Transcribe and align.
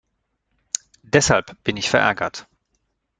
Deshalb 1.03 1.61
bin 1.63 1.77
ich 1.77 1.87
verärgert. 1.91 2.47